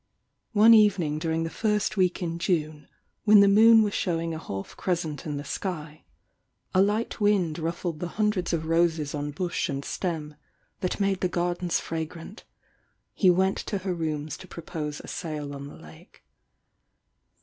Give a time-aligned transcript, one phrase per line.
[0.53, 2.87] One evening during the first week in June,
[3.23, 6.05] when the moon was showing a half crescent in the sky,
[6.73, 10.35] a light wind ruffled the hundreds of roses on bush and Steffi
[10.79, 12.45] that made the gardens fragrant,
[13.13, 16.23] he went to her rouras to propose a sail on the lake.